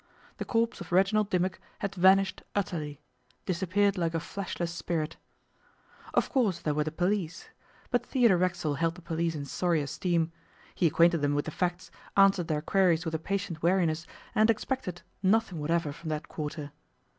The 0.37 0.45
corpse 0.45 0.81
of 0.81 0.91
Reginald 0.91 1.29
Dimmock 1.29 1.59
had 1.77 1.93
vanished 1.93 2.41
utterly 2.55 2.99
disappeared 3.45 3.99
like 3.99 4.15
a 4.15 4.19
fleshless 4.19 4.71
spirit. 4.73 5.15
Of 6.15 6.31
course 6.31 6.57
there 6.59 6.73
were 6.73 6.83
the 6.83 6.91
police. 6.91 7.49
But 7.91 8.03
Theodore 8.07 8.37
Racksole 8.39 8.73
held 8.73 8.95
the 8.95 9.03
police 9.03 9.35
in 9.35 9.45
sorry 9.45 9.79
esteem. 9.79 10.31
He 10.73 10.87
acquainted 10.87 11.21
them 11.21 11.35
with 11.35 11.45
the 11.45 11.51
facts, 11.51 11.91
answered 12.17 12.47
their 12.47 12.63
queries 12.63 13.05
with 13.05 13.13
a 13.13 13.19
patient 13.19 13.61
weariness, 13.61 14.07
and 14.33 14.49
expected 14.49 15.03
nothing 15.21 15.59
whatever 15.59 15.93
from 15.93 16.09
that 16.09 16.27
quarter. 16.27 16.71